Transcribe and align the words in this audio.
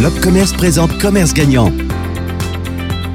L'Opcommerce 0.00 0.52
présente 0.52 0.96
Commerce 0.98 1.34
Gagnant. 1.34 1.72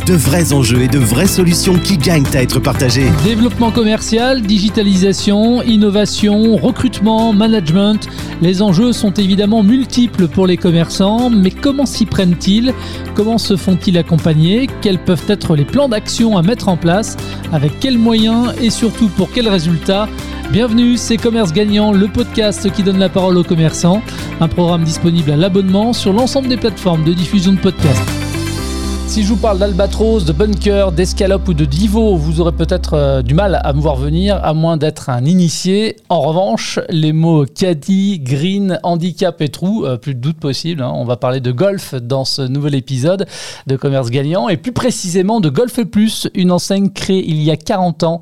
De 0.06 0.14
vrais 0.14 0.52
enjeux 0.52 0.82
et 0.82 0.90
de 0.90 1.00
vraies 1.00 1.28
solutions 1.28 1.76
qui 1.76 1.98
gagnent 1.98 2.28
à 2.34 2.42
être 2.42 2.60
partagées. 2.60 3.08
Développement 3.24 3.72
commercial, 3.72 4.42
digitalisation, 4.42 5.62
innovation, 5.62 6.58
recrutement, 6.58 7.32
management. 7.32 8.10
Les 8.42 8.62
enjeux 8.62 8.92
sont 8.92 9.14
évidemment 9.14 9.64
multiples 9.64 10.28
pour 10.28 10.46
les 10.46 10.58
commerçants, 10.58 11.30
mais 11.30 11.52
comment 11.52 11.86
s'y 11.86 12.06
prennent-ils? 12.06 12.74
Comment 13.16 13.38
se 13.38 13.56
font-ils 13.56 13.98
accompagner? 13.98 14.68
Quels 14.82 15.00
peuvent 15.00 15.24
être 15.30 15.56
les 15.56 15.64
plans 15.64 15.88
d'action 15.88 16.38
à 16.38 16.42
mettre 16.42 16.68
en 16.68 16.76
place? 16.76 17.16
Avec 17.54 17.80
quels 17.80 17.98
moyens 17.98 18.54
et 18.62 18.70
surtout 18.70 19.08
pour 19.08 19.32
quels 19.32 19.48
résultats? 19.48 20.10
Bienvenue, 20.54 20.98
c'est 20.98 21.18
Commerce 21.18 21.52
Gagnant, 21.52 21.92
le 21.94 22.08
podcast 22.08 22.72
qui 22.72 22.84
donne 22.84 23.00
la 23.00 23.10
parole 23.10 23.38
aux 23.40 23.44
commerçants. 23.44 24.04
Un 24.40 24.48
programme 24.48 24.84
disponible 24.84 25.32
à 25.32 25.36
l'abonnement 25.36 25.94
sur 25.94 26.14
l'ensemble 26.14 26.48
des 26.48 26.58
plateformes 26.58 27.04
de 27.04 27.12
diffusion 27.12 27.54
de 27.54 27.58
podcasts. 27.58 28.08
Si 29.08 29.24
je 29.24 29.30
vous 29.30 29.38
parle 29.38 29.58
d'Albatros, 29.58 30.26
de 30.26 30.32
Bunker, 30.32 30.92
d'Escalope 30.92 31.48
ou 31.48 31.56
de 31.56 31.66
Divo, 31.66 32.16
vous 32.18 32.40
aurez 32.40 32.52
peut-être 32.52 32.94
euh, 32.94 33.22
du 33.24 33.34
mal 33.34 33.60
à 33.64 33.74
me 33.74 33.80
voir 33.82 33.96
venir, 33.96 34.40
à 34.44 34.54
moins 34.54 34.78
d'être 34.78 35.10
un 35.10 35.26
initié. 35.26 35.96
En 36.10 36.22
revanche, 36.22 36.80
les 36.90 37.14
mots 37.14 37.46
caddie, 37.46 38.20
green, 38.20 38.80
handicap 38.84 39.42
et 39.42 39.50
trou, 39.50 39.86
euh, 39.86 39.98
plus 39.98 40.14
de 40.14 40.20
doute 40.20 40.38
possible. 40.38 40.84
hein. 40.84 40.92
On 40.96 41.04
va 41.04 41.16
parler 41.18 41.42
de 41.42 41.52
golf 41.52 41.96
dans 41.96 42.26
ce 42.26 42.44
nouvel 42.44 42.76
épisode 42.76 43.26
de 43.68 43.76
Commerce 43.76 44.12
Gagnant 44.12 44.50
et 44.50 44.58
plus 44.58 44.72
précisément 44.72 45.42
de 45.42 45.50
Golf 45.50 45.84
Plus, 45.84 46.28
une 46.36 46.52
enseigne 46.52 46.90
créée 46.90 47.24
il 47.28 47.42
y 47.44 47.52
a 47.52 47.58
40 47.58 48.04
ans. 48.04 48.22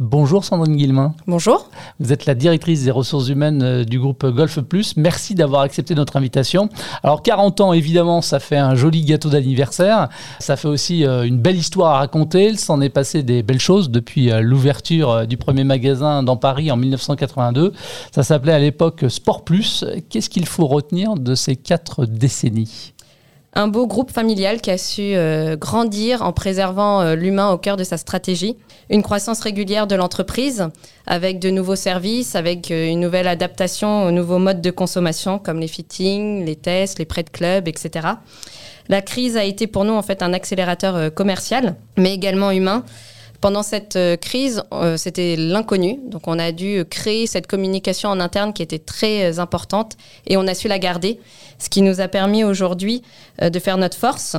Bonjour 0.00 0.44
Sandrine 0.44 0.76
Guillemin. 0.76 1.12
Bonjour. 1.26 1.68
Vous 1.98 2.12
êtes 2.12 2.26
la 2.26 2.36
directrice 2.36 2.84
des 2.84 2.92
ressources 2.92 3.30
humaines 3.30 3.64
euh, 3.64 3.84
du 3.84 3.98
groupe 3.98 4.24
Golf 4.26 4.60
Plus. 4.60 4.96
Merci 4.96 5.34
d'avoir 5.34 5.62
accepté 5.62 5.96
notre 5.96 6.16
invitation. 6.16 6.68
Alors 7.02 7.20
40 7.20 7.60
ans, 7.60 7.72
évidemment, 7.72 8.22
ça 8.22 8.38
fait 8.38 8.58
un 8.58 8.76
joli 8.76 9.04
gâteau 9.04 9.28
d'anniversaire. 9.28 10.08
Ça 10.38 10.54
fait 10.54 10.68
aussi 10.68 11.04
euh, 11.04 11.24
une 11.24 11.38
belle 11.38 11.56
histoire 11.56 11.96
à 11.96 11.98
raconter. 11.98 12.46
Il 12.46 12.60
s'en 12.60 12.80
est 12.80 12.90
passé 12.90 13.24
des 13.24 13.42
belles 13.42 13.58
choses 13.58 13.90
depuis 13.90 14.30
euh, 14.30 14.40
l'ouverture 14.40 15.26
du 15.26 15.36
premier 15.36 15.64
magasin 15.64 16.22
dans 16.22 16.36
Paris 16.36 16.70
en 16.70 16.76
1982. 16.76 17.72
Ça 18.12 18.22
s'appelait 18.22 18.52
à 18.52 18.60
l'époque 18.60 19.06
Sport 19.08 19.42
Plus. 19.42 19.84
Qu'est-ce 20.10 20.30
qu'il 20.30 20.46
faut 20.46 20.68
retenir 20.68 21.14
de 21.16 21.34
ces 21.34 21.56
quatre 21.56 22.06
décennies? 22.06 22.94
Un 23.60 23.66
beau 23.66 23.88
groupe 23.88 24.12
familial 24.12 24.60
qui 24.60 24.70
a 24.70 24.78
su 24.78 25.02
euh, 25.02 25.56
grandir 25.56 26.22
en 26.22 26.32
préservant 26.32 27.00
euh, 27.00 27.16
l'humain 27.16 27.50
au 27.50 27.58
cœur 27.58 27.76
de 27.76 27.82
sa 27.82 27.96
stratégie. 27.96 28.56
Une 28.88 29.02
croissance 29.02 29.40
régulière 29.40 29.88
de 29.88 29.96
l'entreprise 29.96 30.68
avec 31.08 31.40
de 31.40 31.50
nouveaux 31.50 31.74
services, 31.74 32.36
avec 32.36 32.70
euh, 32.70 32.86
une 32.86 33.00
nouvelle 33.00 33.26
adaptation 33.26 34.04
aux 34.04 34.12
nouveaux 34.12 34.38
modes 34.38 34.60
de 34.60 34.70
consommation 34.70 35.40
comme 35.40 35.58
les 35.58 35.66
fittings, 35.66 36.44
les 36.44 36.54
tests, 36.54 37.00
les 37.00 37.04
prêts 37.04 37.24
de 37.24 37.30
club, 37.30 37.66
etc. 37.66 38.06
La 38.88 39.02
crise 39.02 39.36
a 39.36 39.42
été 39.42 39.66
pour 39.66 39.84
nous 39.84 39.94
en 39.94 40.02
fait 40.02 40.22
un 40.22 40.32
accélérateur 40.34 41.12
commercial, 41.12 41.74
mais 41.96 42.14
également 42.14 42.52
humain. 42.52 42.84
Pendant 43.40 43.62
cette 43.62 43.94
euh, 43.94 44.16
crise, 44.16 44.64
euh, 44.72 44.96
c'était 44.96 45.36
l'inconnu. 45.36 46.00
Donc, 46.06 46.26
on 46.26 46.40
a 46.40 46.50
dû 46.50 46.84
créer 46.90 47.28
cette 47.28 47.46
communication 47.46 48.08
en 48.08 48.18
interne 48.18 48.52
qui 48.52 48.62
était 48.62 48.80
très 48.80 49.32
euh, 49.32 49.40
importante 49.40 49.96
et 50.26 50.36
on 50.36 50.46
a 50.48 50.54
su 50.54 50.66
la 50.66 50.80
garder, 50.80 51.20
ce 51.60 51.68
qui 51.68 51.82
nous 51.82 52.00
a 52.00 52.08
permis 52.08 52.42
aujourd'hui 52.44 53.02
de 53.40 53.58
faire 53.58 53.78
notre 53.78 53.96
force 53.96 54.36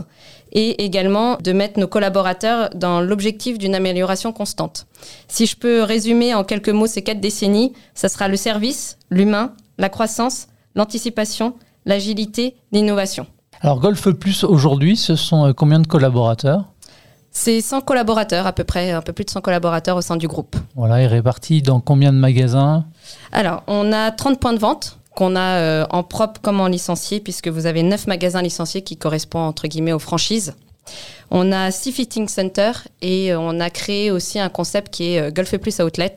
et 0.52 0.84
également 0.84 1.38
de 1.38 1.52
mettre 1.52 1.80
nos 1.80 1.88
collaborateurs 1.88 2.70
dans 2.76 3.02
l'objectif 3.02 3.58
d'une 3.58 3.76
amélioration 3.76 4.32
constante. 4.32 4.88
Si 5.28 5.46
je 5.46 5.56
peux 5.56 5.84
résumer 5.84 6.34
en 6.34 6.44
quelques 6.44 6.70
mots 6.70 6.88
ces 6.88 7.02
quatre 7.02 7.20
décennies, 7.20 7.74
ça 7.94 8.10
sera 8.10 8.28
le 8.28 8.38
service, 8.38 8.98
l'humain, 9.10 9.54
la 9.78 9.90
croissance, 9.90 10.48
l'anticipation, 10.76 11.56
l'agilité, 11.86 12.56
l'innovation. 12.72 13.28
Alors 13.62 13.80
Golf 13.80 14.10
Plus 14.12 14.44
aujourd'hui, 14.46 14.96
ce 14.96 15.16
sont 15.16 15.54
combien 15.54 15.80
de 15.80 15.88
collaborateurs? 15.88 16.66
C'est 17.42 17.62
100 17.62 17.80
collaborateurs 17.84 18.46
à 18.48 18.52
peu 18.52 18.66
près, 18.66 18.92
un 18.92 19.02
peu 19.02 19.14
plus 19.14 19.24
de 19.24 19.30
100 19.30 19.40
collaborateurs 19.40 19.96
au 19.96 20.02
sein 20.02 20.18
du 20.18 20.28
groupe. 20.28 20.58
Voilà, 20.76 21.02
et 21.02 21.08
répartis 21.08 21.62
dans 21.62 21.80
combien 21.80 22.12
de 22.12 22.18
magasins? 22.18 22.84
Alors, 23.32 23.64
on 23.68 23.94
a 23.94 24.12
30 24.12 24.42
points 24.42 24.52
de 24.52 24.60
vente 24.60 24.98
qu'on 25.16 25.38
a 25.38 25.56
euh, 25.56 25.86
en 25.90 26.04
propre 26.04 26.42
comme 26.42 26.60
en 26.60 26.68
licencié, 26.68 27.22
puisque 27.22 27.48
vous 27.48 27.66
avez 27.66 27.82
9 27.82 28.08
magasins 28.08 28.42
licenciés 28.42 28.82
qui 28.82 28.98
correspondent 28.98 29.48
entre 29.48 29.68
guillemets 29.70 29.94
aux 29.94 30.00
franchises. 30.00 30.54
On 31.32 31.54
a 31.54 31.72
6 31.72 31.94
fitting 31.94 32.28
centers 32.28 32.90
et 33.02 33.32
euh, 33.32 33.40
on 33.40 33.62
a 33.62 33.70
créé 33.70 34.12
aussi 34.12 34.38
un 34.38 34.50
concept 34.50 34.94
qui 34.94 35.14
est 35.14 35.22
euh, 35.22 35.32
Golf 35.32 35.56
Plus 35.60 35.80
Outlet, 35.80 36.16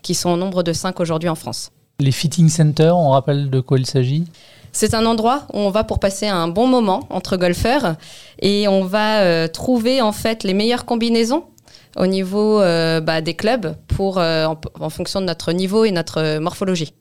qui 0.00 0.14
sont 0.14 0.30
au 0.30 0.36
nombre 0.38 0.62
de 0.62 0.72
5 0.72 0.98
aujourd'hui 1.00 1.28
en 1.28 1.34
France. 1.34 1.70
Les 2.00 2.12
fitting 2.12 2.48
centers, 2.48 2.96
on 2.96 3.10
rappelle 3.10 3.50
de 3.50 3.60
quoi 3.60 3.78
il 3.78 3.84
s'agit? 3.84 4.24
C'est 4.72 4.94
un 4.94 5.04
endroit 5.04 5.46
où 5.52 5.58
on 5.58 5.70
va 5.70 5.84
pour 5.84 5.98
passer 6.00 6.26
un 6.26 6.48
bon 6.48 6.66
moment 6.66 7.06
entre 7.10 7.36
golfeurs 7.36 7.96
et 8.40 8.66
on 8.68 8.84
va 8.84 9.20
euh, 9.20 9.46
trouver 9.46 10.00
en 10.00 10.12
fait 10.12 10.44
les 10.44 10.54
meilleures 10.54 10.86
combinaisons 10.86 11.44
au 11.96 12.06
niveau 12.06 12.60
euh, 12.60 13.00
bah, 13.00 13.20
des 13.20 13.34
clubs 13.34 13.74
pour, 13.88 14.18
euh, 14.18 14.46
en, 14.46 14.58
en 14.80 14.90
fonction 14.90 15.20
de 15.20 15.26
notre 15.26 15.52
niveau 15.52 15.84
et 15.84 15.90
notre 15.90 16.38
morphologie. 16.38 16.92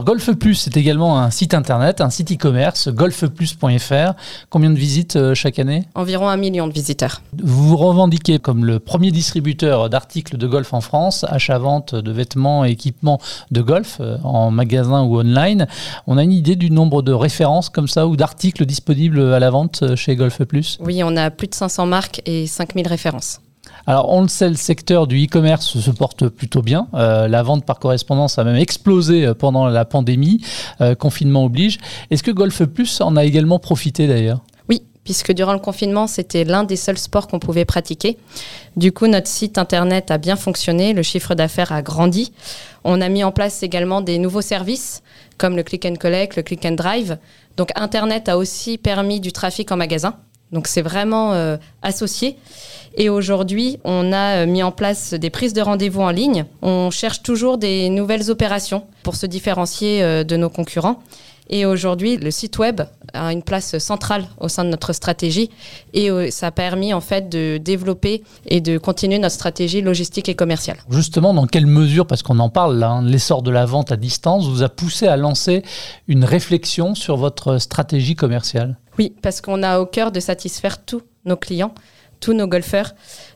Golf 0.00 0.32
Plus, 0.32 0.54
c'est 0.54 0.76
également 0.76 1.20
un 1.20 1.30
site 1.30 1.54
internet, 1.54 2.00
un 2.00 2.10
site 2.10 2.32
e-commerce, 2.32 2.88
golfplus.fr. 2.88 4.14
Combien 4.48 4.70
de 4.70 4.76
visites 4.76 5.14
euh, 5.14 5.34
chaque 5.34 5.58
année? 5.58 5.84
Environ 5.94 6.28
un 6.28 6.36
million 6.36 6.66
de 6.66 6.72
visiteurs. 6.72 7.22
Vous 7.40 7.68
vous 7.68 7.76
revendiquez 7.76 8.40
comme 8.40 8.64
le 8.64 8.80
premier 8.80 9.12
distributeur 9.12 9.88
d'articles 9.88 10.38
de 10.38 10.46
golf 10.46 10.72
en 10.74 10.80
France, 10.80 11.24
achat-vente 11.28 11.94
de 11.94 12.10
vêtements 12.10 12.64
et 12.64 12.70
équipements 12.70 13.20
de 13.50 13.62
golf 13.62 14.00
en 14.24 14.50
magasin 14.50 15.02
ou 15.02 15.20
online. 15.20 15.66
On 16.06 16.18
a 16.18 16.24
une 16.24 16.32
idée 16.32 16.56
du 16.56 16.70
nombre 16.70 17.02
de 17.02 17.12
références 17.12 17.68
comme 17.68 17.88
ça 17.88 18.06
ou 18.08 18.16
d'articles 18.16 18.66
disponibles 18.66 19.32
à 19.32 19.38
la 19.38 19.50
vente 19.50 19.94
chez 19.94 20.16
Golf 20.16 20.42
Plus? 20.44 20.78
Oui, 20.80 21.02
on 21.04 21.16
a 21.16 21.30
plus 21.30 21.46
de 21.46 21.54
500 21.54 21.86
marques 21.86 22.22
et 22.26 22.46
5000 22.46 22.88
références. 22.88 23.40
Alors, 23.86 24.10
on 24.10 24.22
le 24.22 24.28
sait, 24.28 24.48
le 24.48 24.56
secteur 24.56 25.06
du 25.06 25.24
e-commerce 25.24 25.78
se 25.78 25.90
porte 25.90 26.28
plutôt 26.28 26.62
bien. 26.62 26.88
Euh, 26.94 27.28
la 27.28 27.42
vente 27.42 27.64
par 27.64 27.78
correspondance 27.78 28.38
a 28.38 28.44
même 28.44 28.56
explosé 28.56 29.26
euh, 29.26 29.34
pendant 29.34 29.66
la 29.66 29.84
pandémie, 29.84 30.44
euh, 30.80 30.94
confinement 30.94 31.44
oblige. 31.44 31.78
Est-ce 32.10 32.22
que 32.22 32.30
Golf 32.30 32.64
Plus 32.64 33.00
en 33.00 33.16
a 33.16 33.24
également 33.24 33.58
profité 33.58 34.06
d'ailleurs? 34.06 34.40
Oui, 34.68 34.82
puisque 35.04 35.32
durant 35.32 35.52
le 35.52 35.58
confinement, 35.58 36.06
c'était 36.06 36.44
l'un 36.44 36.64
des 36.64 36.76
seuls 36.76 36.98
sports 36.98 37.26
qu'on 37.26 37.38
pouvait 37.38 37.64
pratiquer. 37.64 38.18
Du 38.76 38.92
coup, 38.92 39.06
notre 39.06 39.28
site 39.28 39.58
internet 39.58 40.10
a 40.10 40.18
bien 40.18 40.36
fonctionné, 40.36 40.92
le 40.92 41.02
chiffre 41.02 41.34
d'affaires 41.34 41.72
a 41.72 41.82
grandi. 41.82 42.32
On 42.84 43.00
a 43.00 43.08
mis 43.08 43.24
en 43.24 43.32
place 43.32 43.62
également 43.62 44.00
des 44.00 44.18
nouveaux 44.18 44.42
services 44.42 45.02
comme 45.38 45.56
le 45.56 45.62
click 45.62 45.86
and 45.86 45.96
collect, 45.96 46.36
le 46.36 46.42
click 46.42 46.64
and 46.66 46.72
drive. 46.72 47.16
Donc, 47.56 47.70
internet 47.74 48.28
a 48.28 48.36
aussi 48.36 48.76
permis 48.76 49.20
du 49.20 49.32
trafic 49.32 49.72
en 49.72 49.76
magasin. 49.76 50.14
Donc, 50.52 50.66
c'est 50.66 50.82
vraiment 50.82 51.32
euh, 51.32 51.56
associé. 51.82 52.36
Et 52.96 53.08
aujourd'hui, 53.08 53.78
on 53.84 54.12
a 54.12 54.42
euh, 54.42 54.46
mis 54.46 54.62
en 54.62 54.72
place 54.72 55.14
des 55.14 55.30
prises 55.30 55.52
de 55.52 55.60
rendez-vous 55.60 56.00
en 56.00 56.10
ligne. 56.10 56.44
On 56.62 56.90
cherche 56.90 57.22
toujours 57.22 57.58
des 57.58 57.88
nouvelles 57.88 58.30
opérations 58.30 58.84
pour 59.02 59.14
se 59.14 59.26
différencier 59.26 60.02
euh, 60.02 60.24
de 60.24 60.36
nos 60.36 60.50
concurrents. 60.50 61.00
Et 61.52 61.66
aujourd'hui, 61.66 62.16
le 62.16 62.30
site 62.30 62.58
web 62.58 62.82
a 63.12 63.32
une 63.32 63.42
place 63.42 63.76
centrale 63.78 64.24
au 64.38 64.46
sein 64.46 64.62
de 64.62 64.68
notre 64.68 64.92
stratégie 64.92 65.50
et 65.92 66.08
ça 66.30 66.46
a 66.46 66.50
permis 66.52 66.94
en 66.94 67.00
fait 67.00 67.28
de 67.28 67.58
développer 67.58 68.22
et 68.46 68.60
de 68.60 68.78
continuer 68.78 69.18
notre 69.18 69.34
stratégie 69.34 69.82
logistique 69.82 70.28
et 70.28 70.36
commerciale. 70.36 70.76
Justement, 70.90 71.34
dans 71.34 71.48
quelle 71.48 71.66
mesure, 71.66 72.06
parce 72.06 72.22
qu'on 72.22 72.38
en 72.38 72.50
parle 72.50 72.78
là, 72.78 72.90
hein, 72.90 73.02
l'essor 73.04 73.42
de 73.42 73.50
la 73.50 73.66
vente 73.66 73.90
à 73.90 73.96
distance 73.96 74.46
vous 74.46 74.62
a 74.62 74.68
poussé 74.68 75.08
à 75.08 75.16
lancer 75.16 75.64
une 76.06 76.24
réflexion 76.24 76.94
sur 76.94 77.16
votre 77.16 77.58
stratégie 77.58 78.14
commerciale? 78.14 78.76
Oui, 79.00 79.14
parce 79.22 79.40
qu'on 79.40 79.62
a 79.62 79.80
au 79.80 79.86
cœur 79.86 80.12
de 80.12 80.20
satisfaire 80.20 80.84
tous 80.84 81.00
nos 81.24 81.38
clients, 81.38 81.72
tous 82.20 82.34
nos 82.34 82.46
golfeurs, 82.46 82.92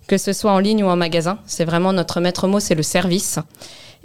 que 0.07 0.19
ce 0.19 0.35
soit 0.35 0.53
en 0.53 0.59
ligne 0.59 0.85
ou 0.85 0.89
en 0.89 0.97
magasin. 0.97 1.39
C'est 1.47 1.65
vraiment 1.65 1.95
notre 1.95 2.21
maître 2.21 2.47
mot, 2.47 2.61
c'est 2.61 2.75
le 2.75 2.83
service. 2.83 3.39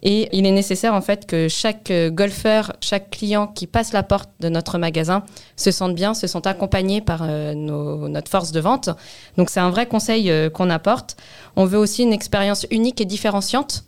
Et 0.02 0.30
il 0.32 0.46
est 0.46 0.54
nécessaire 0.54 0.94
en 0.94 1.02
fait 1.02 1.26
que 1.26 1.50
chaque 1.50 1.92
euh, 1.92 2.10
golfeur, 2.12 2.72
chaque 2.80 3.10
client 3.10 3.46
qui 3.48 3.68
passe 3.68 3.92
la 3.92 4.04
porte 4.04 4.30
de 4.40 4.48
notre 4.48 4.78
magasin 4.78 5.26
se 5.58 5.72
sente 5.72 5.96
bien, 5.96 6.14
se 6.14 6.28
sente 6.28 6.48
accompagné 6.48 7.02
par 7.02 7.24
euh, 7.24 7.54
notre 7.54 8.32
force 8.32 8.54
de 8.54 8.62
vente. 8.62 8.90
Donc 9.36 9.50
c'est 9.50 9.60
un 9.60 9.70
vrai 9.70 9.86
conseil 9.86 10.32
euh, 10.32 10.50
qu'on 10.50 10.70
apporte. 10.70 11.18
On 11.58 11.66
veut 11.66 11.78
aussi 11.78 12.04
une 12.04 12.14
expérience 12.14 12.68
unique 12.72 13.02
et 13.02 13.06
différenciante. 13.06 13.84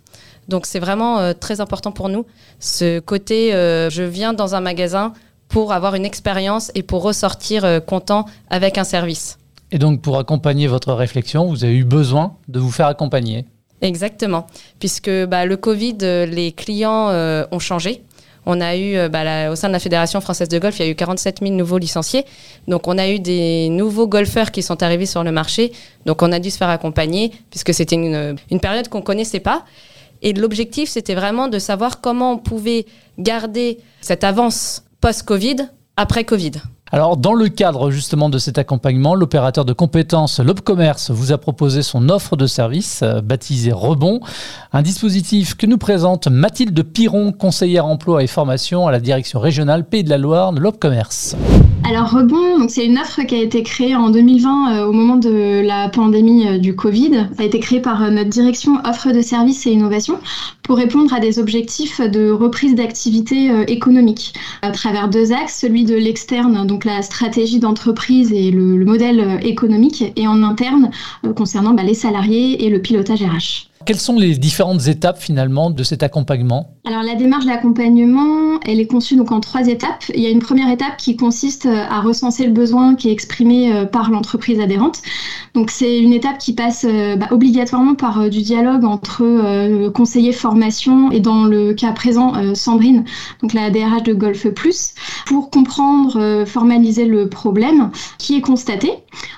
Donc 0.49 0.65
c'est 0.65 0.79
vraiment 0.79 1.33
très 1.35 1.61
important 1.61 1.93
pour 1.93 2.09
nous. 2.09 2.25
Ce 2.59 2.99
côté, 2.99 3.51
je 3.51 4.01
viens 4.01 4.33
dans 4.33 4.55
un 4.55 4.59
magasin 4.59 5.13
pour 5.51 5.71
avoir 5.73 5.95
une 5.95 6.05
expérience 6.05 6.71
et 6.75 6.83
pour 6.83 7.01
ressortir 7.03 7.65
euh, 7.65 7.79
content 7.79 8.25
avec 8.49 8.77
un 8.77 8.83
service. 8.83 9.37
Et 9.71 9.77
donc, 9.77 10.01
pour 10.01 10.17
accompagner 10.17 10.67
votre 10.67 10.93
réflexion, 10.93 11.45
vous 11.47 11.63
avez 11.63 11.75
eu 11.75 11.83
besoin 11.85 12.35
de 12.47 12.59
vous 12.59 12.71
faire 12.71 12.87
accompagner. 12.87 13.45
Exactement, 13.81 14.47
puisque 14.79 15.09
bah, 15.25 15.45
le 15.45 15.57
Covid, 15.57 15.97
euh, 16.03 16.25
les 16.25 16.51
clients 16.51 17.09
euh, 17.09 17.45
ont 17.51 17.59
changé. 17.59 18.03
On 18.45 18.59
a 18.59 18.75
eu, 18.75 19.07
bah, 19.09 19.23
la- 19.23 19.51
au 19.51 19.55
sein 19.55 19.67
de 19.67 19.73
la 19.73 19.79
Fédération 19.79 20.19
française 20.19 20.49
de 20.49 20.57
golf, 20.57 20.79
il 20.79 20.85
y 20.85 20.87
a 20.87 20.91
eu 20.91 20.95
47 20.95 21.39
000 21.41 21.53
nouveaux 21.53 21.77
licenciés. 21.77 22.25
Donc, 22.67 22.87
on 22.87 22.97
a 22.97 23.07
eu 23.07 23.19
des 23.19 23.69
nouveaux 23.69 24.07
golfeurs 24.07 24.49
qui 24.51 24.63
sont 24.63 24.81
arrivés 24.81 25.05
sur 25.05 25.23
le 25.23 25.31
marché. 25.31 25.71
Donc, 26.07 26.21
on 26.23 26.31
a 26.31 26.39
dû 26.39 26.49
se 26.49 26.57
faire 26.57 26.69
accompagner, 26.69 27.31
puisque 27.51 27.71
c'était 27.73 27.95
une, 27.95 28.35
une 28.49 28.59
période 28.59 28.87
qu'on 28.87 29.01
connaissait 29.03 29.39
pas. 29.41 29.63
Et 30.23 30.33
l'objectif, 30.33 30.89
c'était 30.89 31.13
vraiment 31.15 31.47
de 31.49 31.59
savoir 31.59 32.01
comment 32.01 32.31
on 32.33 32.37
pouvait 32.39 32.85
garder 33.19 33.77
cette 34.01 34.23
avance 34.23 34.83
post-Covid, 35.01 35.69
après 35.97 36.23
Covid. 36.23 36.51
Alors, 36.93 37.15
dans 37.15 37.33
le 37.33 37.47
cadre 37.47 37.89
justement 37.89 38.29
de 38.29 38.37
cet 38.37 38.57
accompagnement, 38.57 39.15
l'opérateur 39.15 39.63
de 39.63 39.71
compétences 39.71 40.41
Lobcommerce 40.41 41.09
vous 41.09 41.31
a 41.31 41.37
proposé 41.37 41.83
son 41.83 42.09
offre 42.09 42.35
de 42.35 42.47
service 42.47 42.99
euh, 43.01 43.21
baptisée 43.21 43.71
Rebond, 43.71 44.19
un 44.73 44.81
dispositif 44.81 45.55
que 45.55 45.65
nous 45.65 45.77
présente 45.77 46.27
Mathilde 46.27 46.83
Piron, 46.83 47.31
conseillère 47.31 47.85
emploi 47.85 48.23
et 48.23 48.27
formation 48.27 48.87
à 48.87 48.91
la 48.91 48.99
direction 48.99 49.39
régionale 49.39 49.87
Pays 49.87 50.03
de 50.03 50.09
la 50.09 50.17
Loire 50.17 50.51
de 50.51 50.59
Lobcommerce. 50.59 51.37
Alors 51.89 52.11
Rebond, 52.11 52.67
c'est 52.67 52.85
une 52.85 52.99
offre 52.99 53.21
qui 53.21 53.35
a 53.35 53.41
été 53.41 53.63
créée 53.63 53.95
en 53.95 54.09
2020 54.09 54.75
euh, 54.75 54.85
au 54.85 54.91
moment 54.91 55.15
de 55.15 55.65
la 55.65 55.87
pandémie 55.87 56.45
euh, 56.45 56.57
du 56.57 56.75
Covid. 56.75 57.29
Ça 57.37 57.43
a 57.43 57.45
été 57.45 57.61
créé 57.61 57.79
par 57.79 58.11
notre 58.11 58.29
direction 58.29 58.73
offre 58.83 59.13
de 59.13 59.21
services 59.21 59.65
et 59.65 59.71
innovation 59.71 60.19
pour 60.63 60.75
répondre 60.75 61.13
à 61.13 61.21
des 61.21 61.39
objectifs 61.39 62.01
de 62.01 62.31
reprise 62.31 62.75
d'activité 62.75 63.49
économique 63.67 64.33
à 64.61 64.71
travers 64.71 65.09
deux 65.09 65.33
axes, 65.33 65.59
celui 65.59 65.83
de 65.83 65.95
l'externe, 65.95 66.65
donc 66.65 66.80
la 66.85 67.01
stratégie 67.01 67.59
d'entreprise 67.59 68.31
et 68.31 68.51
le, 68.51 68.83
modèle 68.85 69.39
économique, 69.43 70.03
et 70.15 70.27
en 70.27 70.43
interne 70.43 70.91
euh, 71.25 71.33
concernant 71.33 71.73
bah, 71.73 71.83
les 71.83 71.93
salariés 71.93 72.65
et 72.65 72.69
le 72.69 72.81
pilotage 72.81 73.21
RH. 73.21 73.69
Quelles 73.85 73.99
sont 73.99 74.17
les 74.17 74.37
différentes 74.37 74.87
étapes 74.87 75.19
finalement 75.19 75.71
de 75.71 75.83
cet 75.83 76.03
accompagnement? 76.03 76.75
Alors 76.83 77.03
la 77.03 77.13
démarche 77.13 77.45
d'accompagnement, 77.45 78.59
elle 78.65 78.79
est 78.79 78.87
conçue 78.87 79.15
donc 79.15 79.31
en 79.31 79.39
trois 79.39 79.67
étapes. 79.67 80.03
Il 80.15 80.21
y 80.21 80.25
a 80.25 80.29
une 80.29 80.39
première 80.39 80.71
étape 80.71 80.97
qui 80.97 81.15
consiste 81.15 81.67
euh, 81.67 81.85
à 81.87 82.01
recenser 82.01 82.47
le 82.47 82.51
besoin 82.51 82.95
qui 82.95 83.09
est 83.09 83.11
exprimé 83.11 83.71
euh, 83.71 83.85
par 83.85 84.09
l'entreprise 84.09 84.59
adhérente. 84.59 85.03
Donc 85.53 85.69
c'est 85.69 85.99
une 85.99 86.11
étape 86.11 86.39
qui 86.39 86.53
passe 86.53 86.83
euh, 86.89 87.15
bah, 87.17 87.27
obligatoirement 87.29 87.93
par 87.93 88.29
du 88.31 88.41
dialogue 88.41 88.83
entre 88.83 89.89
conseiller 89.89 90.31
formation 90.31 91.11
et 91.11 91.19
dans 91.19 91.43
le 91.43 91.73
cas 91.73 91.91
présent 91.91 92.33
Sandrine, 92.55 93.03
donc 93.41 93.53
la 93.53 93.69
DRH 93.69 94.03
de 94.03 94.13
Golf 94.13 94.47
Plus, 94.49 94.93
pour 95.25 95.49
comprendre, 95.49 96.45
formaliser 96.45 97.05
le 97.05 97.29
problème 97.29 97.91
qui 98.17 98.35
est 98.35 98.41
constaté. 98.41 98.91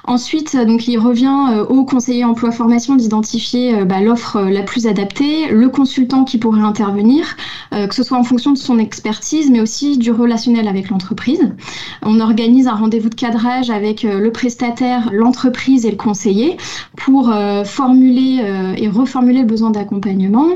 Ensuite, 0.05 0.55
donc 0.55 0.87
il 0.87 0.97
revient 0.97 1.65
au 1.69 1.83
conseiller 1.85 2.23
emploi 2.23 2.51
formation 2.51 2.95
d'identifier 2.95 3.85
bah, 3.85 4.01
l'offre 4.01 4.37
euh, 4.37 4.49
la 4.49 4.63
plus 4.63 4.87
adaptée, 4.87 5.47
le 5.49 5.69
consultant 5.69 6.23
qui 6.23 6.37
pourrait 6.37 6.61
intervenir, 6.61 7.32
euh, 7.73 7.87
que 7.87 7.95
ce 7.95 8.03
soit 8.03 8.17
en 8.17 8.23
fonction 8.23 8.51
de 8.51 8.57
son 8.57 8.79
expertise, 8.79 9.49
mais 9.49 9.61
aussi 9.61 9.97
du 9.97 10.11
relationnel 10.11 10.67
avec 10.67 10.89
l'entreprise. 10.89 11.53
On 12.01 12.19
organise 12.19 12.67
un 12.67 12.75
rendez-vous 12.75 13.09
de 13.09 13.15
cadrage 13.15 13.69
avec 13.69 14.05
euh, 14.05 14.19
le 14.19 14.31
prestataire, 14.31 15.09
l'entreprise 15.11 15.85
et 15.85 15.91
le 15.91 15.97
conseiller 15.97 16.57
pour 16.95 17.33
formuler 17.65 18.41
et 18.77 18.87
reformuler 18.87 19.41
le 19.41 19.47
besoin 19.47 19.71
d'accompagnement, 19.71 20.47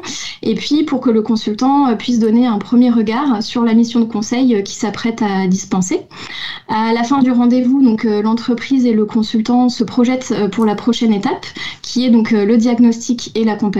et 0.41 0.55
puis 0.55 0.83
pour 0.83 1.01
que 1.01 1.09
le 1.09 1.21
consultant 1.21 1.95
puisse 1.97 2.19
donner 2.19 2.45
un 2.45 2.57
premier 2.57 2.89
regard 2.89 3.43
sur 3.43 3.63
la 3.63 3.73
mission 3.73 3.99
de 3.99 4.05
conseil 4.05 4.63
qui 4.63 4.75
s'apprête 4.75 5.21
à 5.21 5.47
dispenser. 5.47 6.01
À 6.69 6.93
la 6.93 7.03
fin 7.03 7.21
du 7.21 7.31
rendez-vous, 7.31 7.81
donc 7.83 8.03
l'entreprise 8.03 8.85
et 8.85 8.93
le 8.93 9.05
consultant 9.05 9.69
se 9.69 9.83
projettent 9.83 10.33
pour 10.51 10.65
la 10.65 10.75
prochaine 10.75 11.11
étape, 11.11 11.45
qui 11.81 12.05
est 12.05 12.09
donc 12.09 12.31
le 12.31 12.57
diagnostic 12.57 13.31
et 13.35 13.43
l'accompagnement 13.43 13.77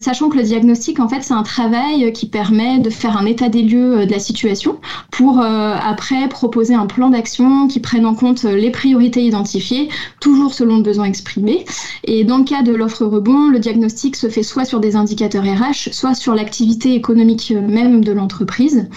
Sachant 0.00 0.28
que 0.28 0.36
le 0.36 0.42
diagnostic, 0.42 1.00
en 1.00 1.08
fait, 1.08 1.22
c'est 1.22 1.34
un 1.34 1.42
travail 1.42 2.12
qui 2.12 2.26
permet 2.26 2.37
de 2.44 2.90
faire 2.90 3.16
un 3.16 3.26
état 3.26 3.48
des 3.48 3.62
lieux 3.62 3.98
euh, 3.98 4.06
de 4.06 4.12
la 4.12 4.18
situation 4.18 4.78
pour 5.10 5.40
euh, 5.40 5.74
après 5.82 6.28
proposer 6.28 6.74
un 6.74 6.86
plan 6.86 7.10
d'action 7.10 7.66
qui 7.66 7.80
prenne 7.80 8.06
en 8.06 8.14
compte 8.14 8.44
euh, 8.44 8.56
les 8.56 8.70
priorités 8.70 9.22
identifiées, 9.22 9.88
toujours 10.20 10.54
selon 10.54 10.76
le 10.76 10.82
besoin 10.82 11.06
exprimé. 11.06 11.64
Et 12.04 12.24
dans 12.24 12.38
le 12.38 12.44
cas 12.44 12.62
de 12.62 12.72
l'offre 12.72 13.04
rebond, 13.04 13.48
le 13.48 13.58
diagnostic 13.58 14.14
se 14.14 14.28
fait 14.28 14.42
soit 14.42 14.64
sur 14.64 14.78
des 14.78 14.94
indicateurs 14.94 15.44
RH, 15.44 15.90
soit 15.92 16.14
sur 16.14 16.34
l'activité 16.34 16.94
économique 16.94 17.52
même 17.52 18.04
de 18.04 18.12
l'entreprise. 18.12 18.88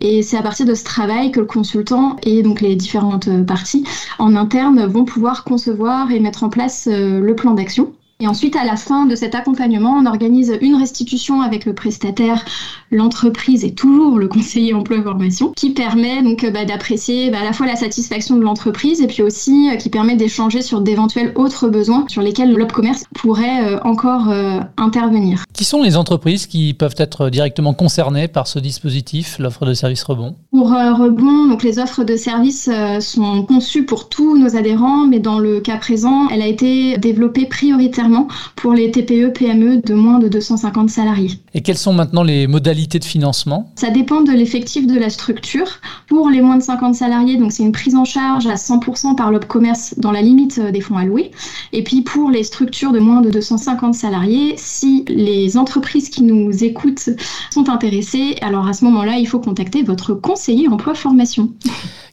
Et 0.00 0.22
c'est 0.22 0.36
à 0.36 0.42
partir 0.42 0.66
de 0.66 0.74
ce 0.74 0.84
travail 0.84 1.30
que 1.30 1.40
le 1.40 1.46
consultant 1.46 2.16
et 2.24 2.42
donc 2.42 2.60
les 2.60 2.74
différentes 2.74 3.28
parties 3.46 3.84
en 4.18 4.34
interne 4.34 4.86
vont 4.86 5.04
pouvoir 5.04 5.44
concevoir 5.44 6.10
et 6.10 6.20
mettre 6.20 6.42
en 6.42 6.48
place 6.48 6.88
le 6.90 7.34
plan 7.34 7.54
d'action. 7.54 7.92
Et 8.20 8.26
ensuite, 8.26 8.56
à 8.56 8.64
la 8.64 8.74
fin 8.74 9.06
de 9.06 9.14
cet 9.14 9.36
accompagnement, 9.36 9.92
on 9.92 10.04
organise 10.04 10.58
une 10.60 10.74
restitution 10.74 11.40
avec 11.40 11.64
le 11.64 11.72
prestataire, 11.72 12.44
l'entreprise 12.90 13.64
et 13.64 13.72
toujours 13.72 14.18
le 14.18 14.28
conseiller 14.28 14.74
emploi-formation, 14.74 15.52
qui 15.56 15.70
permet 15.70 16.22
donc 16.22 16.46
bah, 16.52 16.64
d'apprécier 16.64 17.30
bah, 17.30 17.38
à 17.40 17.44
la 17.44 17.52
fois 17.52 17.66
la 17.66 17.76
satisfaction 17.76 18.36
de 18.36 18.42
l'entreprise 18.42 19.00
et 19.00 19.06
puis 19.06 19.22
aussi 19.22 19.70
euh, 19.70 19.76
qui 19.76 19.90
permet 19.90 20.16
d'échanger 20.16 20.62
sur 20.62 20.80
d'éventuels 20.80 21.32
autres 21.34 21.68
besoins 21.68 22.04
sur 22.08 22.22
lesquels 22.22 22.52
l'Opcommerce 22.52 23.04
pourrait 23.14 23.64
euh, 23.64 23.80
encore 23.84 24.30
euh, 24.30 24.60
intervenir. 24.76 25.44
Qui 25.52 25.64
sont 25.64 25.82
les 25.82 25.96
entreprises 25.96 26.46
qui 26.46 26.74
peuvent 26.74 26.94
être 26.98 27.30
directement 27.30 27.74
concernées 27.74 28.28
par 28.28 28.46
ce 28.46 28.58
dispositif, 28.58 29.38
l'offre 29.38 29.66
de 29.66 29.74
service 29.74 30.02
rebond? 30.02 30.36
Pour 30.50 30.70
rebond, 30.70 31.48
donc 31.48 31.62
les 31.62 31.78
offres 31.78 32.04
de 32.04 32.16
services 32.16 32.70
sont 33.00 33.42
conçues 33.42 33.84
pour 33.84 34.08
tous 34.08 34.36
nos 34.38 34.56
adhérents, 34.56 35.06
mais 35.06 35.18
dans 35.18 35.38
le 35.38 35.60
cas 35.60 35.76
présent, 35.76 36.28
elle 36.28 36.42
a 36.42 36.46
été 36.46 36.96
développée 36.98 37.46
prioritairement 37.46 38.28
pour 38.56 38.72
les 38.72 38.90
TPE, 38.90 39.32
PME 39.32 39.82
de 39.82 39.94
moins 39.94 40.18
de 40.18 40.28
250 40.28 40.90
salariés. 40.90 41.32
Et 41.54 41.60
quelles 41.60 41.78
sont 41.78 41.92
maintenant 41.92 42.22
les 42.22 42.46
modalités 42.46 42.77
de 42.86 43.04
financement? 43.04 43.72
Ça 43.76 43.90
dépend 43.90 44.20
de 44.20 44.32
l'effectif 44.32 44.86
de 44.86 44.98
la 44.98 45.10
structure. 45.10 45.80
Pour 46.08 46.30
les 46.30 46.40
moins 46.40 46.56
de 46.56 46.62
50 46.62 46.94
salariés, 46.94 47.36
donc 47.36 47.52
c'est 47.52 47.62
une 47.62 47.72
prise 47.72 47.94
en 47.94 48.06
charge 48.06 48.46
à 48.46 48.54
100% 48.54 49.14
par 49.14 49.30
l'Opcommerce 49.30 49.94
dans 49.98 50.10
la 50.10 50.22
limite 50.22 50.58
euh, 50.58 50.70
des 50.70 50.80
fonds 50.80 50.96
alloués. 50.96 51.32
Et 51.74 51.84
puis 51.84 52.00
pour 52.00 52.30
les 52.30 52.44
structures 52.44 52.92
de 52.92 52.98
moins 52.98 53.20
de 53.20 53.28
250 53.28 53.94
salariés, 53.94 54.54
si 54.56 55.04
les 55.08 55.58
entreprises 55.58 56.08
qui 56.08 56.22
nous 56.22 56.64
écoutent 56.64 57.10
sont 57.52 57.68
intéressées, 57.68 58.36
alors 58.40 58.66
à 58.66 58.72
ce 58.72 58.86
moment-là, 58.86 59.18
il 59.18 59.28
faut 59.28 59.38
contacter 59.38 59.82
votre 59.82 60.14
conseiller 60.14 60.66
emploi 60.68 60.94
formation. 60.94 61.50